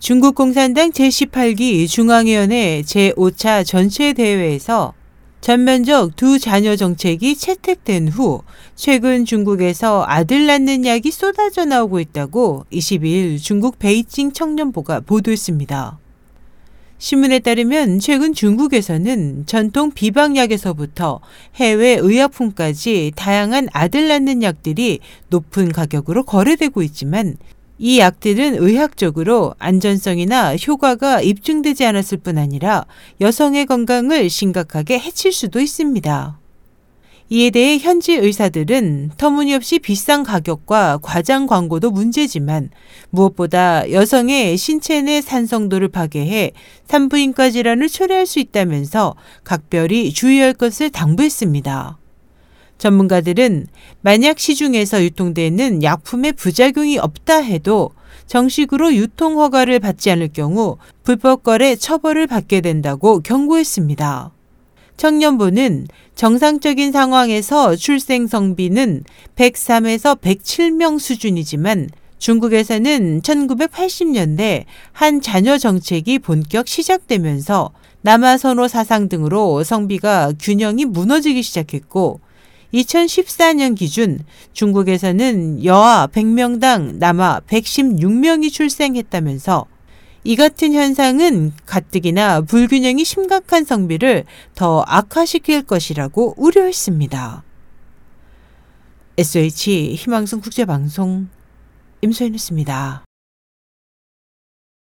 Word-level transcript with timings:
중국 0.00 0.36
공산당 0.36 0.92
제18기 0.92 1.88
중앙위원회 1.88 2.82
제5차 2.86 3.66
전체 3.66 4.12
대회에서 4.12 4.94
전면적 5.40 6.14
두 6.14 6.38
자녀 6.38 6.76
정책이 6.76 7.34
채택된 7.34 8.06
후 8.06 8.42
최근 8.76 9.24
중국에서 9.24 10.04
아들 10.06 10.46
낳는 10.46 10.86
약이 10.86 11.10
쏟아져 11.10 11.64
나오고 11.64 11.98
있다고 11.98 12.64
22일 12.72 13.42
중국 13.42 13.80
베이징 13.80 14.32
청년보가 14.32 15.00
보도했습니다. 15.00 15.98
신문에 16.98 17.40
따르면 17.40 17.98
최근 17.98 18.34
중국에서는 18.34 19.46
전통 19.46 19.90
비방약에서부터 19.90 21.20
해외 21.56 21.96
의약품까지 22.00 23.12
다양한 23.16 23.68
아들 23.72 24.06
낳는 24.08 24.44
약들이 24.44 25.00
높은 25.28 25.72
가격으로 25.72 26.24
거래되고 26.24 26.82
있지만 26.82 27.36
이 27.78 28.00
약들은 28.00 28.56
의학적으로 28.58 29.54
안전성이나 29.58 30.56
효과가 30.56 31.22
입증되지 31.22 31.86
않았을 31.86 32.18
뿐 32.18 32.36
아니라 32.36 32.84
여성의 33.20 33.66
건강을 33.66 34.28
심각하게 34.28 34.98
해칠 34.98 35.32
수도 35.32 35.60
있습니다. 35.60 36.38
이에 37.30 37.50
대해 37.50 37.78
현지 37.78 38.14
의사들은 38.14 39.12
터무니없이 39.18 39.78
비싼 39.78 40.24
가격과 40.24 40.98
과장 41.02 41.46
광고도 41.46 41.90
문제지만 41.90 42.70
무엇보다 43.10 43.92
여성의 43.92 44.56
신체 44.56 45.02
내 45.02 45.20
산성도를 45.20 45.88
파괴해 45.88 46.52
산부인과 46.88 47.50
질환을 47.50 47.88
초래할 47.88 48.26
수 48.26 48.40
있다면서 48.40 49.14
각별히 49.44 50.12
주의할 50.12 50.54
것을 50.54 50.88
당부했습니다. 50.90 51.98
전문가들은 52.78 53.66
만약 54.00 54.38
시중에서 54.38 55.02
유통되는 55.02 55.82
약품의 55.82 56.32
부작용이 56.32 56.98
없다 56.98 57.36
해도 57.36 57.90
정식으로 58.26 58.94
유통 58.94 59.38
허가를 59.38 59.80
받지 59.80 60.10
않을 60.10 60.28
경우 60.32 60.76
불법 61.02 61.42
거래 61.42 61.76
처벌을 61.76 62.26
받게 62.26 62.60
된다고 62.60 63.20
경고했습니다. 63.20 64.32
청년부는 64.96 65.86
정상적인 66.14 66.92
상황에서 66.92 67.76
출생 67.76 68.26
성비는 68.26 69.04
103에서 69.36 70.18
107명 70.20 70.98
수준이지만 70.98 71.88
중국에서는 72.18 73.22
1980년대 73.22 74.64
한 74.92 75.20
자녀 75.20 75.56
정책이 75.56 76.18
본격 76.18 76.66
시작되면서 76.66 77.70
남아선호 78.02 78.66
사상 78.66 79.08
등으로 79.08 79.62
성비가 79.62 80.32
균형이 80.40 80.84
무너지기 80.84 81.42
시작했고 81.42 82.20
2014년 82.72 83.76
기준 83.76 84.20
중국에서는 84.52 85.64
여아 85.64 86.06
100명당 86.08 86.96
남아 86.96 87.40
116명이 87.46 88.52
출생했다면서 88.52 89.66
이 90.24 90.36
같은 90.36 90.74
현상은 90.74 91.52
가뜩이나 91.64 92.42
불균형이 92.42 93.04
심각한 93.04 93.64
성비를 93.64 94.24
더 94.54 94.84
악화시킬 94.86 95.62
것이라고 95.62 96.34
우려했습니다. 96.36 97.44
SH 99.16 99.94
희망성 99.94 100.40
국제방송 100.40 101.28
임소연이었습니다. 102.02 103.07